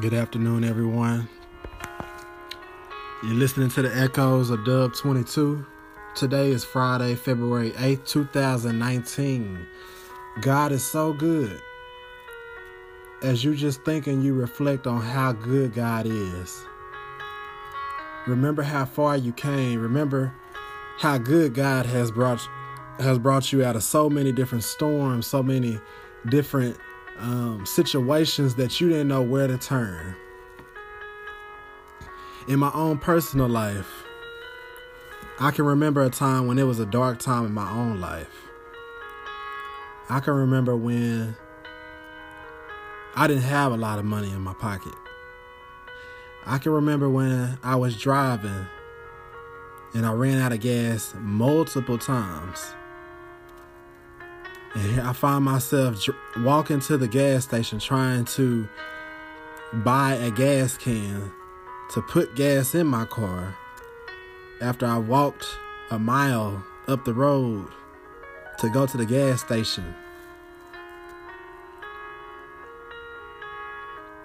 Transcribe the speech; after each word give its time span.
Good 0.00 0.14
afternoon, 0.14 0.64
everyone. 0.64 1.28
You're 3.22 3.34
listening 3.34 3.68
to 3.72 3.82
the 3.82 3.94
echoes 3.94 4.48
of 4.48 4.64
Dub 4.64 4.94
22. 4.94 5.66
Today 6.14 6.48
is 6.48 6.64
Friday, 6.64 7.14
February 7.14 7.72
8th, 7.72 8.06
2019. 8.06 9.66
God 10.40 10.72
is 10.72 10.82
so 10.82 11.12
good. 11.12 11.60
As 13.20 13.44
you 13.44 13.54
just 13.54 13.84
think 13.84 14.06
and 14.06 14.24
you 14.24 14.32
reflect 14.32 14.86
on 14.86 15.02
how 15.02 15.32
good 15.32 15.74
God 15.74 16.06
is, 16.06 16.64
remember 18.26 18.62
how 18.62 18.86
far 18.86 19.18
you 19.18 19.34
came. 19.34 19.78
Remember 19.78 20.32
how 21.00 21.18
good 21.18 21.52
God 21.52 21.84
has 21.84 22.10
brought 22.10 22.40
has 22.98 23.18
brought 23.18 23.52
you 23.52 23.62
out 23.62 23.76
of 23.76 23.82
so 23.82 24.08
many 24.08 24.32
different 24.32 24.64
storms, 24.64 25.26
so 25.26 25.42
many 25.42 25.78
different 26.30 26.78
um, 27.18 27.64
situations 27.66 28.54
that 28.56 28.80
you 28.80 28.88
didn't 28.88 29.08
know 29.08 29.22
where 29.22 29.46
to 29.46 29.58
turn. 29.58 30.16
In 32.48 32.58
my 32.58 32.70
own 32.74 32.98
personal 32.98 33.48
life, 33.48 34.04
I 35.38 35.50
can 35.50 35.64
remember 35.64 36.02
a 36.02 36.10
time 36.10 36.46
when 36.46 36.58
it 36.58 36.64
was 36.64 36.80
a 36.80 36.86
dark 36.86 37.18
time 37.18 37.46
in 37.46 37.52
my 37.52 37.70
own 37.70 38.00
life. 38.00 38.48
I 40.08 40.20
can 40.20 40.34
remember 40.34 40.76
when 40.76 41.36
I 43.14 43.26
didn't 43.26 43.44
have 43.44 43.72
a 43.72 43.76
lot 43.76 43.98
of 43.98 44.04
money 44.04 44.30
in 44.30 44.40
my 44.40 44.54
pocket. 44.54 44.94
I 46.44 46.58
can 46.58 46.72
remember 46.72 47.08
when 47.08 47.58
I 47.62 47.76
was 47.76 47.96
driving 47.96 48.66
and 49.94 50.06
I 50.06 50.12
ran 50.12 50.38
out 50.38 50.52
of 50.52 50.60
gas 50.60 51.14
multiple 51.18 51.98
times. 51.98 52.74
And 54.74 54.82
here 54.82 55.04
I 55.04 55.12
find 55.12 55.44
myself 55.44 56.08
walking 56.38 56.80
to 56.80 56.96
the 56.96 57.08
gas 57.08 57.44
station 57.44 57.78
trying 57.78 58.24
to 58.24 58.68
buy 59.72 60.14
a 60.14 60.30
gas 60.30 60.78
can 60.78 61.30
to 61.92 62.00
put 62.02 62.34
gas 62.34 62.74
in 62.74 62.86
my 62.86 63.04
car 63.04 63.54
after 64.60 64.86
I 64.86 64.96
walked 64.96 65.46
a 65.90 65.98
mile 65.98 66.64
up 66.88 67.04
the 67.04 67.12
road 67.12 67.68
to 68.58 68.70
go 68.70 68.86
to 68.86 68.96
the 68.96 69.04
gas 69.04 69.42
station. 69.42 69.94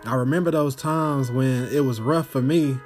I 0.06 0.16
remember 0.16 0.52
those 0.52 0.76
times 0.76 1.30
when 1.30 1.68
it 1.74 1.82
was 1.82 2.00
rough 2.00 2.30
for 2.30 2.42
me. 2.42 2.78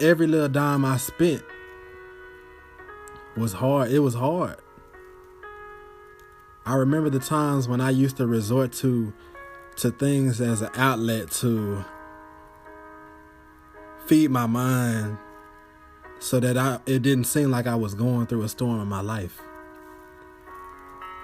Every 0.00 0.26
little 0.26 0.48
dime 0.48 0.84
I 0.84 0.96
spent 0.96 1.44
was 3.36 3.52
hard. 3.52 3.92
It 3.92 4.00
was 4.00 4.14
hard. 4.14 4.56
I 6.66 6.76
remember 6.76 7.10
the 7.10 7.18
times 7.18 7.68
when 7.68 7.82
I 7.82 7.90
used 7.90 8.16
to 8.16 8.26
resort 8.26 8.72
to 8.74 9.12
to 9.76 9.90
things 9.90 10.40
as 10.40 10.62
an 10.62 10.70
outlet 10.76 11.30
to 11.30 11.84
feed 14.06 14.30
my 14.30 14.46
mind 14.46 15.18
so 16.20 16.40
that 16.40 16.56
I 16.56 16.78
it 16.86 17.02
didn't 17.02 17.24
seem 17.24 17.50
like 17.50 17.66
I 17.66 17.74
was 17.74 17.94
going 17.94 18.26
through 18.26 18.42
a 18.42 18.48
storm 18.48 18.80
in 18.80 18.88
my 18.88 19.02
life. 19.02 19.42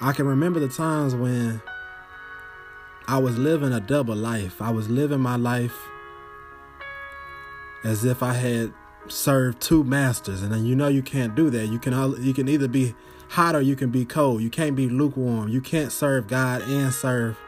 I 0.03 0.13
can 0.13 0.27
remember 0.27 0.61
the 0.61 0.69
times 0.69 1.15
when 1.15 1.63
I 3.07 3.19
was 3.19 3.39
living 3.39 3.73
a 3.73 3.81
double 3.81 4.17
life. 4.17 4.61
I 4.61 4.71
was 4.71 4.91
living 4.91 5.21
my 5.21 5.37
life 5.37 5.77
as 7.83 8.05
if 8.05 8.23
I 8.23 8.35
had 8.35 8.75
served 9.09 9.63
two 9.63 9.85
masters 9.85 10.43
and 10.43 10.53
then 10.53 10.67
you 10.67 10.77
know 10.77 10.89
you 10.89 11.03
can't 11.03 11.35
do 11.35 11.49
that. 11.49 11.69
You 11.69 11.79
can 11.79 11.95
you 12.23 12.35
can 12.35 12.47
either 12.47 12.69
be 12.69 12.95
hot 13.31 13.55
or 13.55 13.61
you 13.61 13.77
can 13.77 13.91
be 13.91 14.05
cold. 14.05 14.42
You 14.42 14.50
can't 14.50 14.75
be 14.75 14.89
lukewarm. 14.89 15.48
You 15.48 15.61
can't 15.61 15.92
serve 15.92 16.27
God 16.27 16.62
and 16.62 16.92
serve 16.92 17.39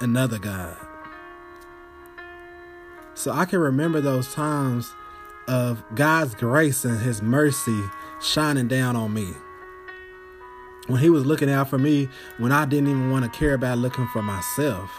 another 0.00 0.38
God. 0.38 0.76
So 3.14 3.32
I 3.32 3.46
can 3.46 3.58
remember 3.58 4.02
those 4.02 4.34
times 4.34 4.92
of 5.48 5.82
God's 5.94 6.34
grace 6.34 6.84
and 6.84 7.00
His 7.00 7.22
mercy 7.22 7.80
shining 8.20 8.68
down 8.68 8.96
on 8.96 9.14
me. 9.14 9.32
When 10.86 11.00
He 11.00 11.08
was 11.08 11.24
looking 11.24 11.50
out 11.50 11.70
for 11.70 11.78
me 11.78 12.10
when 12.36 12.52
I 12.52 12.66
didn't 12.66 12.90
even 12.90 13.10
want 13.10 13.24
to 13.24 13.38
care 13.38 13.54
about 13.54 13.78
looking 13.78 14.06
for 14.08 14.20
myself. 14.20 14.90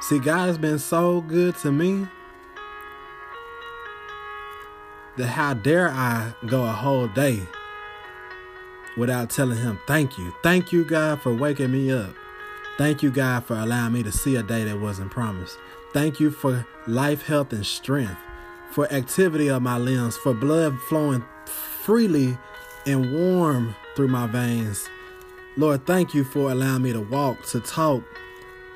See, 0.00 0.18
God 0.18 0.46
has 0.46 0.56
been 0.56 0.78
so 0.78 1.20
good 1.20 1.56
to 1.58 1.70
me 1.70 2.08
how 5.26 5.54
dare 5.54 5.88
I 5.88 6.34
go 6.46 6.64
a 6.64 6.72
whole 6.72 7.08
day 7.08 7.46
without 8.96 9.30
telling 9.30 9.58
him 9.58 9.78
thank 9.86 10.18
you. 10.18 10.32
Thank 10.42 10.72
you, 10.72 10.84
God, 10.84 11.22
for 11.22 11.34
waking 11.34 11.72
me 11.72 11.92
up. 11.92 12.14
Thank 12.78 13.02
you, 13.02 13.10
God, 13.10 13.44
for 13.44 13.54
allowing 13.56 13.92
me 13.92 14.02
to 14.02 14.12
see 14.12 14.36
a 14.36 14.42
day 14.42 14.64
that 14.64 14.80
wasn't 14.80 15.10
promised. 15.10 15.58
Thank 15.92 16.20
you 16.20 16.30
for 16.30 16.66
life, 16.86 17.22
health, 17.22 17.52
and 17.52 17.66
strength, 17.66 18.16
for 18.70 18.90
activity 18.92 19.48
of 19.48 19.62
my 19.62 19.76
limbs, 19.76 20.16
for 20.16 20.32
blood 20.32 20.78
flowing 20.80 21.24
freely 21.46 22.38
and 22.86 23.12
warm 23.12 23.74
through 23.96 24.08
my 24.08 24.26
veins. 24.26 24.88
Lord, 25.56 25.86
thank 25.86 26.14
you 26.14 26.24
for 26.24 26.50
allowing 26.50 26.82
me 26.82 26.92
to 26.92 27.00
walk, 27.00 27.44
to 27.46 27.60
talk, 27.60 28.02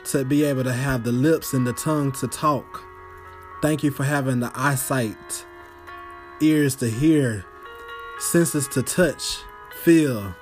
to 0.06 0.24
be 0.24 0.44
able 0.44 0.64
to 0.64 0.72
have 0.72 1.04
the 1.04 1.12
lips 1.12 1.54
and 1.54 1.66
the 1.66 1.72
tongue 1.72 2.12
to 2.12 2.28
talk. 2.28 2.82
Thank 3.62 3.82
you 3.82 3.90
for 3.90 4.04
having 4.04 4.40
the 4.40 4.52
eyesight 4.54 5.46
ears 6.44 6.76
to 6.76 6.88
hear, 6.90 7.44
senses 8.18 8.68
to 8.68 8.82
touch, 8.82 9.38
feel, 9.82 10.34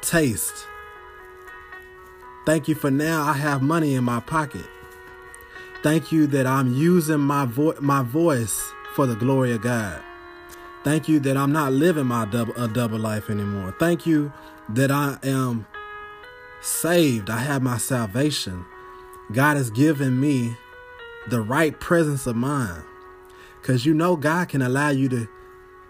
taste. 0.00 0.66
Thank 2.46 2.68
you 2.68 2.74
for 2.74 2.90
now 2.90 3.22
I 3.22 3.34
have 3.34 3.62
money 3.62 3.94
in 3.94 4.04
my 4.04 4.20
pocket. 4.20 4.66
Thank 5.82 6.12
you 6.12 6.26
that 6.28 6.46
I'm 6.46 6.74
using 6.74 7.20
my 7.20 7.44
vo- 7.44 7.80
my 7.80 8.02
voice 8.02 8.72
for 8.94 9.06
the 9.06 9.16
glory 9.16 9.52
of 9.52 9.62
God. 9.62 10.02
Thank 10.84 11.08
you 11.08 11.20
that 11.20 11.36
I'm 11.36 11.52
not 11.52 11.72
living 11.72 12.06
my 12.06 12.24
double 12.24 12.54
a 12.56 12.68
double 12.68 12.98
life 12.98 13.30
anymore. 13.30 13.74
Thank 13.78 14.06
you 14.06 14.32
that 14.70 14.90
I 14.90 15.18
am 15.22 15.66
saved. 16.60 17.30
I 17.30 17.38
have 17.38 17.62
my 17.62 17.78
salvation. 17.78 18.64
God 19.32 19.56
has 19.56 19.70
given 19.70 20.20
me 20.20 20.56
the 21.28 21.40
right 21.40 21.78
presence 21.78 22.26
of 22.26 22.36
mind. 22.36 22.82
Because 23.60 23.84
you 23.84 23.94
know 23.94 24.16
God 24.16 24.48
can 24.48 24.62
allow 24.62 24.90
you 24.90 25.08
to, 25.10 25.28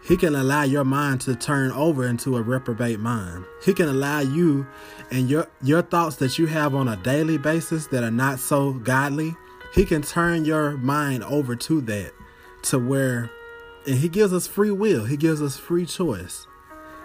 He 0.02 0.16
can 0.16 0.34
allow 0.34 0.62
your 0.62 0.84
mind 0.84 1.20
to 1.22 1.34
turn 1.34 1.70
over 1.72 2.06
into 2.06 2.36
a 2.36 2.42
reprobate 2.42 3.00
mind. 3.00 3.44
He 3.64 3.74
can 3.74 3.88
allow 3.88 4.20
you 4.20 4.66
and 5.10 5.28
your 5.28 5.48
your 5.62 5.82
thoughts 5.82 6.16
that 6.16 6.38
you 6.38 6.46
have 6.46 6.74
on 6.74 6.88
a 6.88 6.96
daily 6.96 7.38
basis 7.38 7.86
that 7.88 8.02
are 8.02 8.10
not 8.10 8.38
so 8.38 8.72
godly. 8.72 9.36
He 9.74 9.84
can 9.84 10.02
turn 10.02 10.44
your 10.44 10.76
mind 10.78 11.22
over 11.24 11.54
to 11.54 11.80
that, 11.82 12.12
to 12.64 12.78
where, 12.78 13.30
and 13.86 13.96
He 13.96 14.08
gives 14.08 14.32
us 14.32 14.46
free 14.46 14.72
will. 14.72 15.04
He 15.04 15.16
gives 15.16 15.40
us 15.40 15.56
free 15.56 15.86
choice. 15.86 16.46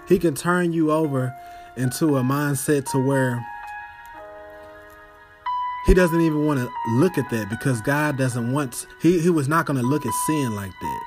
He 0.07 0.19
can 0.19 0.35
turn 0.35 0.73
you 0.73 0.91
over 0.91 1.33
into 1.77 2.17
a 2.17 2.23
mindset 2.23 2.89
to 2.91 2.99
where 2.99 3.45
he 5.85 5.93
doesn't 5.93 6.21
even 6.21 6.45
want 6.45 6.59
to 6.59 6.71
look 6.95 7.17
at 7.17 7.29
that 7.29 7.49
because 7.49 7.79
God 7.81 8.17
doesn't 8.17 8.51
want, 8.51 8.87
he, 9.01 9.19
he 9.19 9.29
was 9.29 9.47
not 9.47 9.65
going 9.65 9.79
to 9.79 9.85
look 9.85 10.05
at 10.05 10.13
sin 10.25 10.55
like 10.55 10.71
that. 10.81 11.01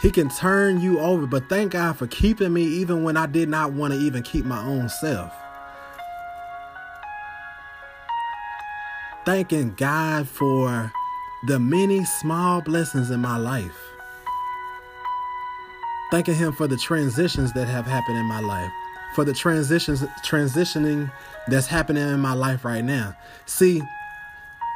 He 0.00 0.10
can 0.10 0.28
turn 0.28 0.80
you 0.80 1.00
over, 1.00 1.26
but 1.26 1.48
thank 1.48 1.72
God 1.72 1.96
for 1.96 2.06
keeping 2.06 2.52
me 2.52 2.62
even 2.62 3.02
when 3.02 3.16
I 3.16 3.26
did 3.26 3.48
not 3.48 3.72
want 3.72 3.92
to 3.94 3.98
even 4.00 4.22
keep 4.22 4.44
my 4.44 4.60
own 4.64 4.88
self. 4.88 5.32
Thanking 9.24 9.74
God 9.74 10.28
for 10.28 10.92
the 11.46 11.58
many 11.58 12.04
small 12.04 12.60
blessings 12.60 13.10
in 13.10 13.20
my 13.20 13.36
life. 13.36 13.78
Thanking 16.10 16.34
Him 16.34 16.52
for 16.52 16.66
the 16.66 16.76
transitions 16.76 17.52
that 17.54 17.66
have 17.66 17.86
happened 17.86 18.18
in 18.18 18.26
my 18.26 18.40
life, 18.40 18.70
for 19.14 19.24
the 19.24 19.32
transitions, 19.32 20.02
transitioning 20.24 21.10
that's 21.48 21.66
happening 21.66 22.06
in 22.06 22.20
my 22.20 22.34
life 22.34 22.64
right 22.64 22.84
now. 22.84 23.16
See, 23.46 23.82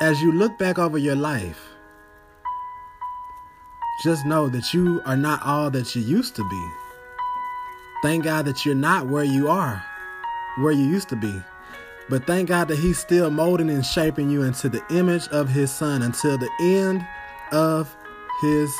as 0.00 0.20
you 0.20 0.32
look 0.32 0.58
back 0.58 0.78
over 0.78 0.98
your 0.98 1.16
life, 1.16 1.60
just 4.02 4.26
know 4.26 4.48
that 4.48 4.74
you 4.74 5.00
are 5.06 5.16
not 5.16 5.42
all 5.42 5.70
that 5.70 5.96
you 5.96 6.02
used 6.02 6.36
to 6.36 6.48
be. 6.48 6.68
Thank 8.02 8.24
God 8.24 8.44
that 8.44 8.66
you're 8.66 8.74
not 8.74 9.06
where 9.06 9.24
you 9.24 9.48
are, 9.48 9.82
where 10.58 10.72
you 10.72 10.84
used 10.84 11.08
to 11.08 11.16
be. 11.16 11.42
But 12.10 12.26
thank 12.26 12.48
God 12.48 12.68
that 12.68 12.78
He's 12.78 12.98
still 12.98 13.30
molding 13.30 13.70
and 13.70 13.84
shaping 13.84 14.30
you 14.30 14.42
into 14.42 14.68
the 14.68 14.84
image 14.90 15.26
of 15.28 15.48
His 15.48 15.70
Son 15.70 16.02
until 16.02 16.36
the 16.36 16.50
end 16.60 17.06
of 17.50 17.96
His 18.42 18.72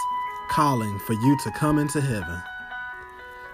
calling 0.49 0.99
for 1.01 1.15
you 1.15 1.37
to 1.45 1.51
come 1.53 1.79
into 1.79 2.01
heaven. 2.01 2.41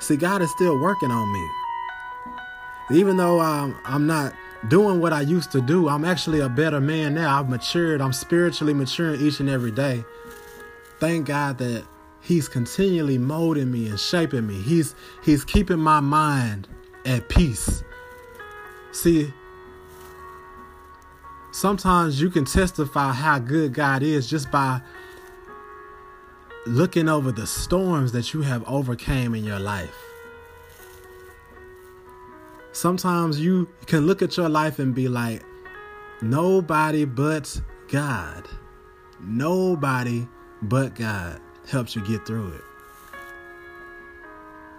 See, 0.01 0.17
God 0.17 0.43
is 0.43 0.51
still 0.51 0.79
working 0.79 1.13
on 1.13 1.33
me. 1.33 2.99
Even 2.99 3.17
though 3.17 3.39
I'm, 3.39 3.79
I'm 3.85 4.07
not 4.07 4.35
doing 4.69 5.01
what 5.01 5.13
I 5.13 5.23
used 5.23 5.53
to 5.53 5.61
do. 5.61 5.89
I'm 5.89 6.05
actually 6.05 6.41
a 6.41 6.49
better 6.49 6.81
man 6.81 7.15
now. 7.15 7.39
I've 7.39 7.49
matured. 7.49 8.01
I'm 8.01 8.13
spiritually 8.13 8.75
maturing 8.75 9.21
each 9.21 9.41
and 9.41 9.49
every 9.49 9.71
day. 9.71 10.05
Thank 11.01 11.27
God 11.27 11.59
that 11.59 11.85
He's 12.21 12.49
continually 12.49 13.19
molding 13.19 13.71
me 13.71 13.89
and 13.89 13.99
shaping 13.99 14.47
me. 14.47 14.61
He's 14.63 14.95
He's 15.25 15.45
keeping 15.45 15.79
my 15.79 16.01
mind 16.01 16.69
at 17.05 17.29
peace. 17.29 17.83
See, 18.93 19.33
sometimes 21.51 22.21
you 22.21 22.31
can 22.31 22.45
testify 22.45 23.13
how 23.13 23.39
good 23.39 23.75
God 23.75 24.03
is 24.03 24.29
just 24.29 24.51
by 24.51 24.81
looking 26.67 27.09
over 27.09 27.33
the 27.33 27.47
storms 27.47 28.13
that 28.13 28.33
you 28.33 28.43
have 28.43 28.63
overcame 28.69 29.35
in 29.35 29.43
your 29.43 29.59
life. 29.59 30.12
Sometimes 32.73 33.39
you 33.39 33.69
can 33.87 34.07
look 34.07 34.23
at 34.23 34.37
your 34.37 34.49
life 34.49 34.79
and 34.79 34.95
be 34.95 35.09
like, 35.09 35.43
nobody 36.23 37.05
but 37.05 37.61
God, 37.89 38.49
nobody 39.21 40.27
but 40.63 40.95
God 40.95 41.41
helps 41.69 41.95
you 41.95 42.03
get 42.07 42.27
through 42.27 42.55
it. 42.55 42.63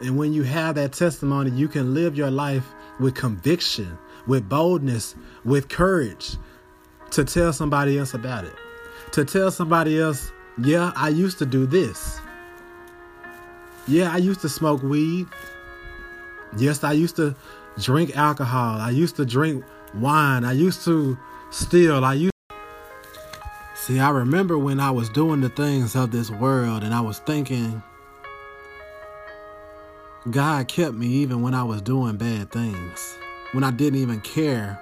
And 0.02 0.18
when 0.18 0.34
you 0.34 0.44
have 0.44 0.76
that 0.76 0.94
testimony, 0.94 1.52
you 1.52 1.68
can 1.68 1.94
live 1.94 2.18
your 2.18 2.32
life 2.32 2.66
with 3.00 3.16
conviction, 3.16 3.98
with 4.28 4.50
boldness, 4.50 5.16
with 5.46 5.70
courage 5.70 6.36
to 7.12 7.24
tell 7.24 7.54
somebody 7.54 7.98
else 7.98 8.14
about 8.14 8.44
it. 8.44 8.56
To 9.12 9.24
tell 9.24 9.52
somebody 9.52 10.00
else, 10.00 10.32
yeah, 10.58 10.92
I 10.96 11.10
used 11.10 11.38
to 11.40 11.46
do 11.46 11.66
this. 11.68 12.20
Yeah, 13.88 14.12
I 14.12 14.18
used 14.18 14.42
to 14.42 14.50
smoke 14.50 14.82
weed. 14.82 15.28
Yes, 16.58 16.84
I 16.84 16.94
used 16.94 17.16
to 17.18 17.36
drink 17.80 18.16
alcohol. 18.16 18.80
I 18.80 18.92
used 18.92 19.16
to 19.18 19.26
drink 19.26 19.64
wine. 19.96 20.46
I 20.46 20.54
used 20.54 20.84
to 20.86 21.18
steal. 21.52 22.04
I 22.04 22.14
used 22.16 22.34
See, 23.76 24.00
I 24.00 24.12
remember 24.12 24.58
when 24.58 24.80
I 24.80 24.92
was 24.92 25.10
doing 25.10 25.42
the 25.42 25.50
things 25.50 25.94
of 25.94 26.10
this 26.10 26.30
world 26.30 26.84
and 26.84 26.94
I 26.94 27.02
was 27.02 27.20
thinking 27.20 27.84
God 30.32 30.70
kept 30.70 30.96
me 30.96 31.08
even 31.08 31.42
when 31.42 31.54
I 31.54 31.64
was 31.64 31.82
doing 31.82 32.16
bad 32.16 32.50
things. 32.50 33.18
When 33.52 33.66
I 33.66 33.72
didn't 33.72 34.00
even 34.00 34.22
care 34.22 34.82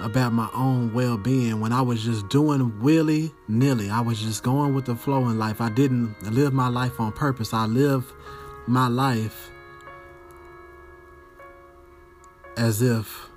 about 0.00 0.32
my 0.32 0.48
own 0.54 0.94
well 0.94 1.18
being 1.18 1.60
when 1.60 1.72
I 1.72 1.82
was 1.82 2.02
just 2.02 2.28
doing 2.30 2.80
willy 2.80 3.30
nilly. 3.48 3.90
I 3.90 4.00
was 4.00 4.18
just 4.18 4.42
going 4.42 4.74
with 4.74 4.86
the 4.86 4.96
flow 4.96 5.28
in 5.28 5.38
life. 5.38 5.60
I 5.60 5.68
didn't 5.68 6.14
live 6.22 6.54
my 6.54 6.68
life 6.68 6.98
on 6.98 7.12
purpose. 7.12 7.52
I 7.52 7.66
lived 7.66 8.10
my 8.66 8.88
life 8.88 9.50
as 12.56 12.82
if 12.82 13.28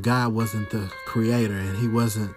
God 0.00 0.32
wasn't 0.32 0.70
the 0.70 0.90
creator 1.06 1.54
and 1.54 1.76
He 1.76 1.88
wasn't, 1.88 2.34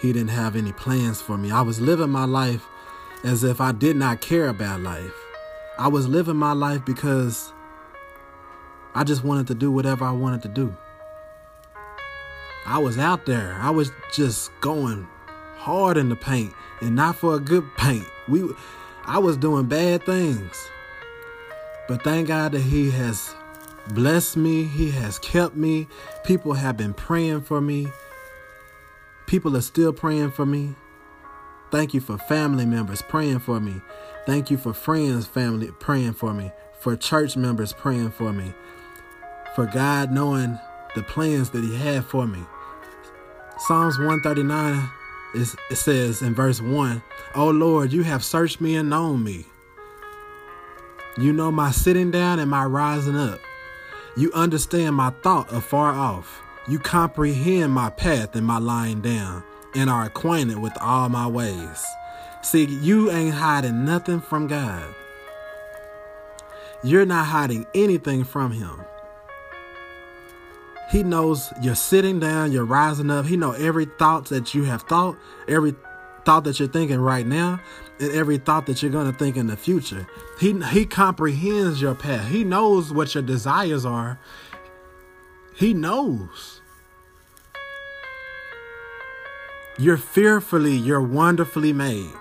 He 0.00 0.12
didn't 0.12 0.30
have 0.30 0.56
any 0.56 0.72
plans 0.72 1.20
for 1.20 1.36
me. 1.36 1.50
I 1.50 1.62
was 1.62 1.80
living 1.80 2.10
my 2.10 2.24
life 2.24 2.66
as 3.24 3.44
if 3.44 3.60
I 3.60 3.72
did 3.72 3.96
not 3.96 4.20
care 4.20 4.48
about 4.48 4.80
life. 4.80 5.14
I 5.78 5.88
was 5.88 6.08
living 6.08 6.36
my 6.36 6.52
life 6.52 6.84
because 6.84 7.52
I 8.94 9.04
just 9.04 9.22
wanted 9.22 9.46
to 9.48 9.54
do 9.54 9.70
whatever 9.70 10.04
I 10.04 10.12
wanted 10.12 10.42
to 10.42 10.48
do. 10.48 10.76
I 12.66 12.78
was 12.78 12.98
out 12.98 13.26
there. 13.26 13.56
I 13.60 13.70
was 13.70 13.92
just 14.12 14.50
going 14.60 15.06
hard 15.56 15.96
in 15.96 16.08
the 16.08 16.16
paint 16.16 16.52
and 16.80 16.94
not 16.94 17.16
for 17.16 17.34
a 17.34 17.40
good 17.40 17.64
paint. 17.76 18.06
We 18.28 18.48
I 19.04 19.18
was 19.18 19.36
doing 19.36 19.66
bad 19.66 20.04
things. 20.04 20.68
But 21.88 22.04
thank 22.04 22.28
God 22.28 22.52
that 22.52 22.60
he 22.60 22.90
has 22.90 23.34
blessed 23.94 24.36
me. 24.36 24.64
He 24.64 24.90
has 24.92 25.18
kept 25.18 25.54
me. 25.56 25.88
People 26.24 26.54
have 26.54 26.76
been 26.76 26.94
praying 26.94 27.42
for 27.42 27.60
me. 27.60 27.88
People 29.26 29.56
are 29.56 29.62
still 29.62 29.92
praying 29.92 30.30
for 30.30 30.46
me. 30.46 30.74
Thank 31.70 31.92
you 31.92 32.00
for 32.00 32.16
family 32.16 32.64
members 32.64 33.02
praying 33.02 33.40
for 33.40 33.60
me. 33.60 33.80
Thank 34.26 34.50
you 34.50 34.56
for 34.56 34.72
friends, 34.72 35.26
family 35.26 35.70
praying 35.78 36.14
for 36.14 36.32
me. 36.32 36.50
For 36.80 36.96
church 36.96 37.36
members 37.36 37.72
praying 37.72 38.12
for 38.12 38.32
me. 38.32 38.54
For 39.54 39.66
God 39.66 40.12
knowing 40.12 40.58
the 40.94 41.02
plans 41.02 41.50
that 41.50 41.62
He 41.64 41.76
had 41.76 42.04
for 42.04 42.26
me. 42.26 42.40
Psalms 43.58 43.98
139 43.98 44.88
is, 45.34 45.56
it 45.70 45.76
says 45.76 46.22
in 46.22 46.34
verse 46.34 46.60
1 46.60 47.02
Oh 47.34 47.50
Lord, 47.50 47.92
you 47.92 48.02
have 48.02 48.24
searched 48.24 48.60
me 48.60 48.76
and 48.76 48.88
known 48.88 49.22
me. 49.22 49.46
You 51.18 51.32
know 51.32 51.50
my 51.50 51.70
sitting 51.72 52.10
down 52.10 52.38
and 52.38 52.50
my 52.50 52.64
rising 52.64 53.16
up. 53.16 53.40
You 54.18 54.32
understand 54.32 54.96
my 54.96 55.10
thought 55.22 55.52
afar 55.52 55.92
off. 55.92 56.42
You 56.66 56.80
comprehend 56.80 57.72
my 57.72 57.88
path 57.88 58.34
and 58.34 58.44
my 58.44 58.58
lying 58.58 59.00
down, 59.00 59.44
and 59.76 59.88
are 59.88 60.06
acquainted 60.06 60.58
with 60.58 60.76
all 60.80 61.08
my 61.08 61.28
ways. 61.28 61.86
See, 62.42 62.64
you 62.64 63.12
ain't 63.12 63.36
hiding 63.36 63.84
nothing 63.84 64.20
from 64.20 64.48
God. 64.48 64.92
You're 66.82 67.06
not 67.06 67.26
hiding 67.26 67.64
anything 67.76 68.24
from 68.24 68.50
Him. 68.50 68.80
He 70.90 71.04
knows 71.04 71.52
you're 71.62 71.76
sitting 71.76 72.18
down, 72.18 72.50
you're 72.50 72.64
rising 72.64 73.12
up. 73.12 73.24
He 73.24 73.36
know 73.36 73.52
every 73.52 73.84
thought 73.84 74.24
that 74.30 74.52
you 74.52 74.64
have 74.64 74.82
thought, 74.82 75.16
every 75.46 75.76
thought 76.28 76.44
that 76.44 76.58
you're 76.58 76.68
thinking 76.68 77.00
right 77.00 77.26
now, 77.26 77.58
and 77.98 78.12
every 78.12 78.36
thought 78.36 78.66
that 78.66 78.82
you're 78.82 78.92
going 78.92 79.10
to 79.10 79.18
think 79.18 79.34
in 79.38 79.46
the 79.46 79.56
future. 79.56 80.06
He 80.38 80.52
he 80.72 80.84
comprehends 80.84 81.80
your 81.80 81.94
path. 81.94 82.28
He 82.28 82.44
knows 82.44 82.92
what 82.92 83.14
your 83.14 83.22
desires 83.22 83.86
are. 83.86 84.18
He 85.54 85.72
knows. 85.72 86.60
You're 89.78 89.96
fearfully, 89.96 90.76
you're 90.76 91.00
wonderfully 91.00 91.72
made. 91.72 92.12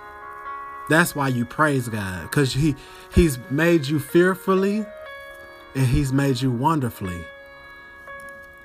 That's 0.88 1.14
why 1.14 1.28
you 1.28 1.44
praise 1.44 1.90
God 1.90 2.32
cuz 2.32 2.54
he 2.54 2.78
he's 3.14 3.38
made 3.50 3.88
you 3.88 4.00
fearfully 4.00 4.86
and 5.76 5.86
he's 5.86 6.14
made 6.14 6.40
you 6.40 6.50
wonderfully. 6.50 7.26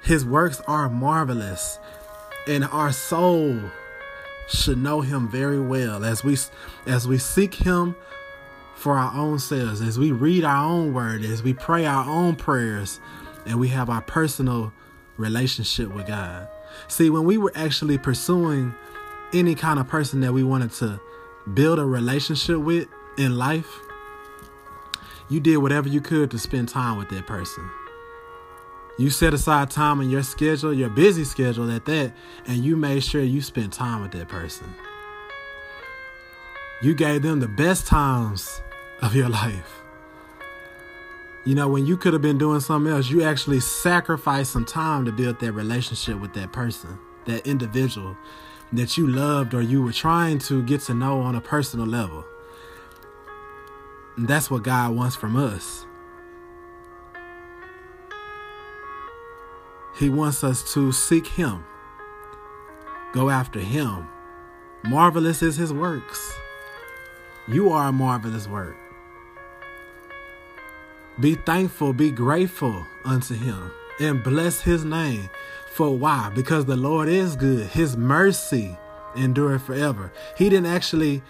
His 0.03 0.25
works 0.25 0.61
are 0.69 0.89
marvelous, 0.89 1.81
and 2.47 2.63
our 2.67 2.93
soul 2.93 3.59
should 4.49 4.79
know 4.79 5.01
him 5.01 5.29
very 5.29 5.61
well 5.61 6.05
as 6.05 6.25
we 6.25 6.37
as 6.87 7.07
we 7.09 7.19
seek 7.19 7.55
him 7.55 7.95
for 8.75 8.99
our 8.99 9.15
own 9.15 9.39
selves, 9.39 9.81
as 9.81 9.99
we 9.99 10.11
read 10.11 10.45
our 10.45 10.65
own 10.65 10.93
word, 10.93 11.25
as 11.25 11.43
we 11.43 11.55
pray 11.55 11.87
our 11.87 12.09
own 12.09 12.35
prayers, 12.35 13.01
and 13.47 13.61
we 13.61 13.69
have 13.69 13.89
our 13.89 14.03
personal 14.03 14.73
relationship 15.17 15.95
with 15.95 16.07
God. 16.07 16.49
See, 16.89 17.11
when 17.11 17.25
we 17.25 17.39
were 17.39 17.53
actually 17.55 17.99
pursuing 17.99 18.75
any 19.33 19.55
kind 19.55 19.79
of 19.79 19.89
person 19.89 20.21
that 20.21 20.33
we 20.33 20.43
wanted 20.43 20.73
to 20.73 21.01
build 21.55 21.79
a 21.79 21.85
relationship 21.85 22.59
with 22.59 22.89
in 23.17 23.37
life, 23.37 23.69
you 25.29 25.41
did 25.41 25.59
whatever 25.59 25.89
you 25.89 26.01
could 26.01 26.31
to 26.33 26.39
spend 26.39 26.69
time 26.69 26.99
with 26.99 27.09
that 27.11 27.27
person. 27.27 27.71
You 29.03 29.11
set 29.11 29.35
aside 29.35 29.69
time 29.69 30.01
in 30.01 30.11
your 30.11 30.23
schedule, 30.23 30.73
your 30.73 30.89
busy 30.89 31.25
schedule 31.25 31.69
at 31.73 31.87
that, 31.87 32.13
and 32.47 32.65
you 32.65 32.77
made 32.77 33.03
sure 33.03 33.21
you 33.21 33.43
spent 33.43 33.73
time 33.73 34.01
with 34.01 34.13
that 34.13 34.29
person. 34.29 34.73
You 36.83 36.95
gave 36.95 37.23
them 37.23 37.41
the 37.41 37.49
best 37.49 37.89
times 37.89 38.63
of 39.01 39.17
your 39.17 39.29
life. 39.29 39.83
You 41.45 41.57
know, 41.57 41.67
when 41.67 41.85
you 41.85 41.97
could 41.97 42.13
have 42.13 42.23
been 42.23 42.39
doing 42.39 42.61
something 42.61 42.93
else, 42.93 43.11
you 43.11 43.25
actually 43.25 43.59
sacrificed 43.59 44.53
some 44.53 44.65
time 44.65 45.05
to 45.07 45.11
build 45.11 45.41
that 45.41 45.51
relationship 45.51 46.21
with 46.21 46.33
that 46.35 46.53
person, 46.53 46.97
that 47.25 47.45
individual 47.45 48.17
that 48.73 48.97
you 48.97 49.09
loved 49.09 49.53
or 49.53 49.63
you 49.63 49.83
were 49.83 49.93
trying 49.93 50.39
to 50.39 50.63
get 50.63 50.81
to 50.83 50.95
know 50.95 51.23
on 51.23 51.35
a 51.35 51.41
personal 51.41 51.87
level. 51.87 52.25
And 54.17 54.29
that's 54.29 54.49
what 54.49 54.63
God 54.63 54.95
wants 54.95 55.17
from 55.17 55.35
us. 55.35 55.87
He 60.03 60.11
wants 60.11 60.43
us 60.43 60.65
to 60.73 60.91
seek 60.91 61.29
Him, 61.29 61.65
go 63.13 63.31
after 63.31 63.61
Him. 63.61 64.09
Marvelous 64.83 65.45
is 65.45 65.55
His 65.55 65.73
works. 65.73 66.33
You 67.47 67.71
are 67.71 67.87
a 67.87 67.93
marvelous 67.93 68.49
work. 68.49 68.77
Be 71.21 71.37
thankful, 71.37 71.93
be 71.93 72.11
grateful 72.11 72.85
unto 73.05 73.35
Him, 73.35 73.71
and 74.01 74.25
bless 74.25 74.61
His 74.63 74.85
name. 74.85 75.31
For 75.73 75.97
why? 75.97 76.33
Because 76.35 76.65
the 76.65 76.77
Lord 76.77 77.09
is 77.09 77.37
good. 77.37 77.69
His 77.69 77.97
mercy 77.97 78.77
endureth 79.15 79.63
forever. 79.63 80.13
He 80.37 80.49
didn't 80.49 80.67
actually 80.67 81.23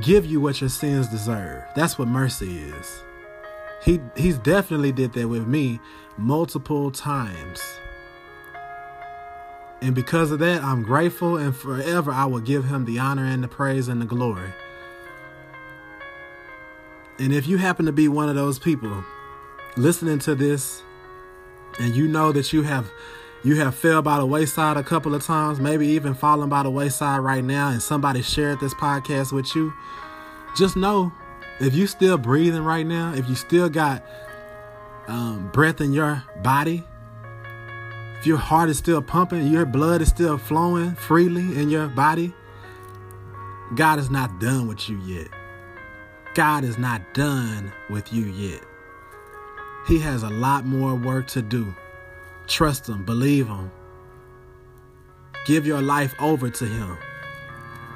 give 0.00 0.24
you 0.24 0.40
what 0.40 0.62
your 0.62 0.70
sins 0.70 1.06
deserve. 1.08 1.62
That's 1.76 1.98
what 1.98 2.08
mercy 2.08 2.60
is. 2.60 3.02
He 3.84 4.00
he's 4.16 4.38
definitely 4.38 4.92
did 4.92 5.12
that 5.12 5.28
with 5.28 5.46
me 5.46 5.78
multiple 6.16 6.90
times. 6.90 7.62
And 9.82 9.94
because 9.94 10.30
of 10.30 10.38
that, 10.38 10.62
I'm 10.62 10.82
grateful 10.82 11.36
and 11.36 11.54
forever 11.54 12.10
I 12.10 12.24
will 12.24 12.40
give 12.40 12.64
him 12.64 12.86
the 12.86 12.98
honor 12.98 13.26
and 13.26 13.44
the 13.44 13.48
praise 13.48 13.88
and 13.88 14.00
the 14.00 14.06
glory. 14.06 14.50
And 17.18 17.34
if 17.34 17.46
you 17.46 17.58
happen 17.58 17.84
to 17.84 17.92
be 17.92 18.08
one 18.08 18.30
of 18.30 18.34
those 18.34 18.58
people 18.58 19.04
listening 19.76 20.18
to 20.20 20.34
this 20.34 20.82
and 21.78 21.94
you 21.94 22.08
know 22.08 22.32
that 22.32 22.52
you 22.52 22.62
have 22.62 22.90
you 23.42 23.56
have 23.56 23.74
fell 23.74 24.00
by 24.00 24.16
the 24.16 24.24
wayside 24.24 24.78
a 24.78 24.82
couple 24.82 25.14
of 25.14 25.22
times, 25.22 25.60
maybe 25.60 25.86
even 25.88 26.14
fallen 26.14 26.48
by 26.48 26.62
the 26.62 26.70
wayside 26.70 27.20
right 27.20 27.44
now 27.44 27.68
and 27.68 27.82
somebody 27.82 28.22
shared 28.22 28.58
this 28.60 28.72
podcast 28.72 29.32
with 29.32 29.54
you, 29.54 29.74
just 30.56 30.76
know 30.76 31.12
if 31.60 31.74
you 31.74 31.86
still 31.86 32.18
breathing 32.18 32.64
right 32.64 32.86
now, 32.86 33.14
if 33.14 33.28
you 33.28 33.34
still 33.34 33.68
got 33.68 34.04
um, 35.06 35.50
breath 35.52 35.80
in 35.80 35.92
your 35.92 36.22
body, 36.42 36.82
if 38.18 38.26
your 38.26 38.38
heart 38.38 38.70
is 38.70 38.78
still 38.78 39.02
pumping, 39.02 39.46
your 39.46 39.66
blood 39.66 40.02
is 40.02 40.08
still 40.08 40.38
flowing 40.38 40.94
freely 40.94 41.60
in 41.60 41.68
your 41.68 41.88
body, 41.88 42.32
God 43.76 43.98
is 43.98 44.10
not 44.10 44.40
done 44.40 44.66
with 44.66 44.88
you 44.88 44.98
yet. 45.04 45.28
God 46.34 46.64
is 46.64 46.78
not 46.78 47.14
done 47.14 47.72
with 47.90 48.12
you 48.12 48.24
yet. 48.24 48.62
He 49.86 50.00
has 50.00 50.22
a 50.22 50.30
lot 50.30 50.64
more 50.64 50.94
work 50.94 51.26
to 51.28 51.42
do. 51.42 51.74
Trust 52.46 52.88
Him, 52.88 53.04
believe 53.04 53.46
Him. 53.46 53.70
Give 55.46 55.66
your 55.66 55.82
life 55.82 56.14
over 56.18 56.50
to 56.50 56.64
Him. 56.64 56.96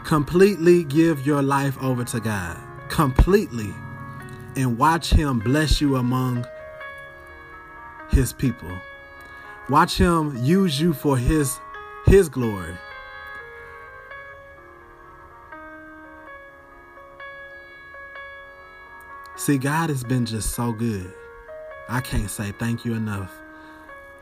Completely 0.04 0.84
give 0.84 1.26
your 1.26 1.42
life 1.42 1.76
over 1.82 2.04
to 2.04 2.20
God. 2.20 2.67
Completely. 2.88 3.72
And 4.56 4.78
watch 4.78 5.10
Him 5.10 5.38
bless 5.38 5.80
you 5.80 5.96
among 5.96 6.46
His 8.10 8.32
people. 8.32 8.72
Watch 9.68 9.98
Him 9.98 10.36
use 10.42 10.80
you 10.80 10.92
for 10.92 11.16
His, 11.16 11.58
His 12.06 12.28
glory. 12.28 12.76
See, 19.36 19.56
God 19.56 19.88
has 19.88 20.02
been 20.02 20.26
just 20.26 20.50
so 20.50 20.72
good. 20.72 21.12
I 21.88 22.00
can't 22.00 22.30
say 22.30 22.52
thank 22.52 22.84
you 22.84 22.94
enough. 22.94 23.32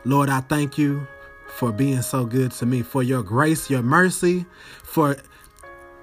Lord, 0.05 0.29
I 0.29 0.41
thank 0.41 0.77
you 0.77 1.05
for 1.47 1.71
being 1.71 2.01
so 2.01 2.25
good 2.25 2.51
to 2.51 2.65
me, 2.65 2.81
for 2.81 3.03
your 3.03 3.23
grace, 3.23 3.69
your 3.69 3.81
mercy, 3.81 4.45
for 4.83 5.17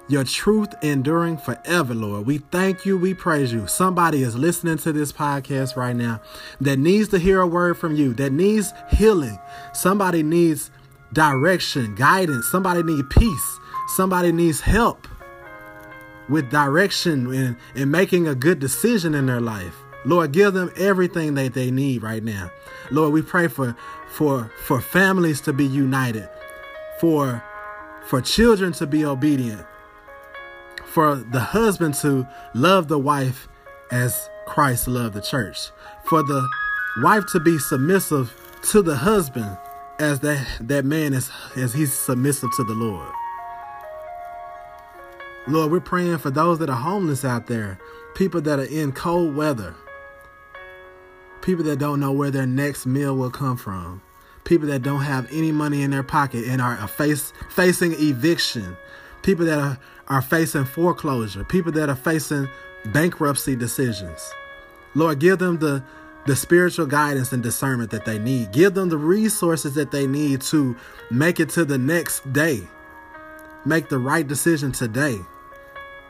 your 0.07 0.23
truth 0.23 0.73
enduring 0.81 1.37
forever, 1.37 1.93
Lord. 1.93 2.25
We 2.25 2.37
thank 2.37 2.85
you. 2.85 2.97
We 2.97 3.13
praise 3.13 3.51
you. 3.51 3.67
Somebody 3.67 4.21
is 4.21 4.35
listening 4.35 4.77
to 4.79 4.93
this 4.93 5.11
podcast 5.11 5.75
right 5.75 5.95
now 5.95 6.21
that 6.61 6.77
needs 6.77 7.09
to 7.09 7.19
hear 7.19 7.41
a 7.41 7.47
word 7.47 7.77
from 7.77 7.95
you, 7.95 8.13
that 8.15 8.31
needs 8.31 8.73
healing. 8.91 9.39
Somebody 9.73 10.21
needs 10.21 10.69
direction, 11.11 11.95
guidance. 11.95 12.47
Somebody 12.47 12.83
needs 12.83 13.07
peace. 13.09 13.59
Somebody 13.95 14.31
needs 14.31 14.61
help 14.61 15.07
with 16.29 16.49
direction 16.49 17.33
and, 17.33 17.55
and 17.75 17.91
making 17.91 18.27
a 18.27 18.35
good 18.35 18.59
decision 18.59 19.15
in 19.15 19.25
their 19.25 19.41
life. 19.41 19.75
Lord, 20.05 20.31
give 20.33 20.53
them 20.53 20.71
everything 20.77 21.33
that 21.35 21.53
they 21.53 21.71
need 21.71 22.03
right 22.03 22.23
now. 22.23 22.51
Lord, 22.91 23.11
we 23.11 23.21
pray 23.21 23.47
for 23.47 23.75
for 24.07 24.51
for 24.63 24.79
families 24.79 25.41
to 25.41 25.53
be 25.53 25.65
united, 25.65 26.29
for 26.99 27.43
for 28.05 28.21
children 28.21 28.71
to 28.73 28.85
be 28.85 29.03
obedient, 29.03 29.65
for 30.95 31.17
the 31.17 31.41
husband 31.41 31.93
to 31.93 32.25
love 32.53 32.87
the 32.87 32.97
wife 32.97 33.49
as 33.91 34.29
Christ 34.47 34.87
loved 34.87 35.13
the 35.13 35.21
church, 35.21 35.71
for 36.05 36.23
the 36.23 36.47
wife 37.03 37.25
to 37.33 37.39
be 37.41 37.59
submissive 37.59 38.33
to 38.71 38.81
the 38.81 38.95
husband 38.95 39.57
as 39.99 40.21
that 40.21 40.47
that 40.61 40.85
man 40.85 41.13
is 41.13 41.29
as 41.57 41.73
he's 41.73 41.91
submissive 41.91 42.49
to 42.55 42.63
the 42.63 42.73
Lord. 42.73 43.11
Lord, 45.47 45.69
we're 45.69 45.81
praying 45.81 46.19
for 46.19 46.29
those 46.29 46.59
that 46.59 46.69
are 46.69 46.77
homeless 46.77 47.25
out 47.25 47.47
there, 47.47 47.77
people 48.15 48.39
that 48.39 48.59
are 48.59 48.63
in 48.63 48.93
cold 48.93 49.35
weather, 49.35 49.75
people 51.41 51.65
that 51.65 51.77
don't 51.77 51.99
know 51.99 52.13
where 52.13 52.31
their 52.31 52.47
next 52.47 52.85
meal 52.85 53.17
will 53.17 53.29
come 53.29 53.57
from, 53.57 54.01
people 54.45 54.69
that 54.69 54.81
don't 54.81 55.01
have 55.01 55.27
any 55.29 55.51
money 55.51 55.81
in 55.83 55.91
their 55.91 56.03
pocket 56.03 56.45
and 56.47 56.61
are 56.61 56.87
face, 56.87 57.33
facing 57.49 57.91
eviction, 57.99 58.77
people 59.23 59.45
that 59.45 59.59
are, 59.59 59.77
are 60.07 60.21
facing 60.21 60.65
foreclosure, 60.65 61.43
people 61.43 61.71
that 61.73 61.89
are 61.89 61.95
facing 61.95 62.47
bankruptcy 62.85 63.55
decisions. 63.55 64.31
Lord, 64.93 65.19
give 65.19 65.39
them 65.39 65.57
the 65.59 65.83
the 66.25 66.35
spiritual 66.35 66.87
guidance 66.87 67.31
and 67.31 67.43
discernment 67.43 67.91
that 67.91 68.05
they 68.05 68.17
need. 68.17 68.51
Give 68.51 68.73
them 68.73 68.89
the 68.89 68.97
resources 68.97 69.75
that 69.75 69.91
they 69.91 70.07
need 70.07 70.41
to 70.41 70.75
make 71.11 71.39
it 71.39 71.49
to 71.51 71.65
the 71.65 71.77
next 71.77 72.33
day. 72.33 72.67
Make 73.63 73.89
the 73.89 73.99
right 73.99 74.27
decision 74.27 74.71
today. 74.71 75.19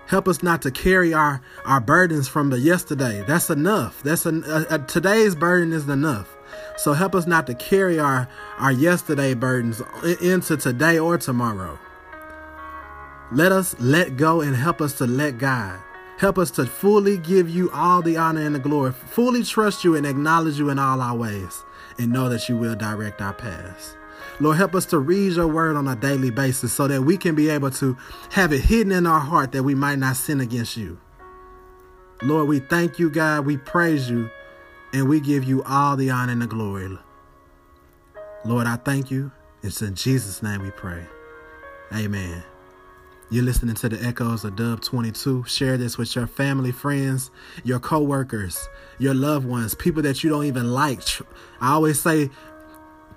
Help 0.07 0.27
us 0.27 0.43
not 0.43 0.61
to 0.61 0.71
carry 0.71 1.13
our, 1.13 1.41
our 1.65 1.81
burdens 1.81 2.27
from 2.27 2.49
the 2.49 2.59
yesterday. 2.59 3.23
That's 3.27 3.49
enough. 3.49 4.03
That's 4.03 4.25
a, 4.25 4.29
a, 4.29 4.75
a, 4.75 4.79
today's 4.79 5.35
burden 5.35 5.73
is 5.73 5.89
enough. 5.89 6.37
So 6.77 6.93
help 6.93 7.15
us 7.15 7.25
not 7.25 7.47
to 7.47 7.55
carry 7.55 7.99
our, 7.99 8.29
our 8.57 8.71
yesterday 8.71 9.33
burdens 9.33 9.81
into 10.21 10.57
today 10.57 10.99
or 10.99 11.17
tomorrow. 11.17 11.79
Let 13.31 13.51
us 13.51 13.75
let 13.79 14.17
go 14.17 14.41
and 14.41 14.55
help 14.55 14.81
us 14.81 14.93
to 14.99 15.07
let 15.07 15.37
God. 15.37 15.79
Help 16.17 16.37
us 16.37 16.51
to 16.51 16.65
fully 16.65 17.17
give 17.17 17.49
you 17.49 17.69
all 17.71 18.01
the 18.01 18.15
honor 18.15 18.41
and 18.41 18.55
the 18.55 18.59
glory, 18.59 18.91
fully 18.91 19.43
trust 19.43 19.83
you 19.83 19.95
and 19.95 20.05
acknowledge 20.05 20.57
you 20.57 20.69
in 20.69 20.79
all 20.79 21.01
our 21.01 21.15
ways, 21.15 21.63
and 21.97 22.11
know 22.11 22.29
that 22.29 22.47
you 22.47 22.55
will 22.55 22.75
direct 22.75 23.21
our 23.21 23.33
paths. 23.33 23.97
Lord, 24.39 24.57
help 24.57 24.75
us 24.75 24.85
to 24.87 24.99
read 24.99 25.33
your 25.33 25.47
word 25.47 25.75
on 25.75 25.87
a 25.87 25.95
daily 25.95 26.29
basis 26.29 26.71
so 26.71 26.87
that 26.87 27.01
we 27.01 27.17
can 27.17 27.35
be 27.35 27.49
able 27.49 27.71
to 27.71 27.97
have 28.31 28.53
it 28.53 28.61
hidden 28.61 28.91
in 28.91 29.07
our 29.07 29.19
heart 29.19 29.51
that 29.51 29.63
we 29.63 29.75
might 29.75 29.99
not 29.99 30.15
sin 30.15 30.39
against 30.39 30.77
you. 30.77 30.99
Lord, 32.21 32.47
we 32.47 32.59
thank 32.59 32.97
you, 32.97 33.09
God. 33.09 33.45
We 33.45 33.57
praise 33.57 34.09
you, 34.09 34.29
and 34.93 35.09
we 35.09 35.19
give 35.19 35.43
you 35.43 35.63
all 35.63 35.97
the 35.97 36.11
honor 36.11 36.31
and 36.31 36.41
the 36.41 36.47
glory. 36.47 36.97
Lord, 38.45 38.67
I 38.67 38.77
thank 38.77 39.11
you. 39.11 39.31
It's 39.63 39.81
in 39.81 39.95
Jesus' 39.95 40.41
name 40.41 40.61
we 40.61 40.71
pray. 40.71 41.05
Amen. 41.93 42.43
You're 43.35 43.43
listening 43.43 43.75
to 43.75 43.89
the 43.89 44.01
echoes 44.01 44.45
of 44.45 44.55
Dub 44.55 44.79
22. 44.79 45.43
Share 45.43 45.75
this 45.75 45.97
with 45.97 46.15
your 46.15 46.25
family, 46.25 46.71
friends, 46.71 47.31
your 47.65 47.79
co-workers, 47.79 48.69
your 48.97 49.13
loved 49.13 49.45
ones, 49.45 49.75
people 49.75 50.01
that 50.03 50.23
you 50.23 50.29
don't 50.29 50.45
even 50.45 50.71
like. 50.71 51.01
I 51.59 51.73
always 51.73 51.99
say 51.99 52.29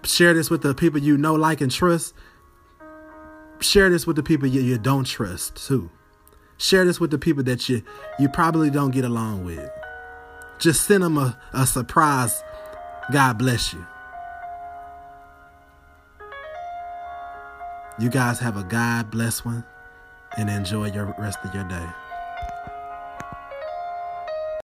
Share 0.03 0.35
this 0.35 0.51
with 0.51 0.63
the 0.63 0.75
people 0.75 0.99
you 0.99 1.17
know, 1.17 1.37
like, 1.37 1.61
and 1.61 1.71
trust. 1.71 2.15
Share 3.61 3.91
this 3.91 4.09
with 4.09 4.17
the 4.17 4.25
people 4.25 4.49
you, 4.49 4.61
you 4.61 4.77
don't 4.77 5.05
trust 5.05 5.65
too. 5.69 5.89
Share 6.57 6.85
this 6.85 6.99
with 6.99 7.13
the 7.13 7.19
people 7.19 7.45
that 7.45 7.69
you 7.69 7.83
you 8.19 8.29
probably 8.29 8.71
don't 8.71 8.91
get 8.91 9.05
along 9.05 9.45
with. 9.45 9.71
Just 10.59 10.85
send 10.85 11.05
them 11.05 11.17
a, 11.17 11.39
a 11.53 11.65
surprise. 11.65 12.43
God 13.13 13.39
bless 13.39 13.73
you. 13.73 13.87
You 18.01 18.11
guys 18.11 18.41
have 18.41 18.57
a 18.57 18.65
God 18.65 19.13
bless 19.13 19.45
one 19.45 19.65
and 20.39 20.49
enjoy 20.49 20.87
your 20.87 21.15
rest 21.19 21.39
of 21.45 21.53
your 21.53 21.65
day. 21.65 21.87